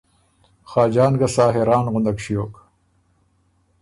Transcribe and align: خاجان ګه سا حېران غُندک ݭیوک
خاجان 0.69 1.13
ګه 1.19 1.27
سا 1.35 1.45
حېران 1.55 1.85
غُندک 1.93 2.17
ݭیوک 2.23 2.53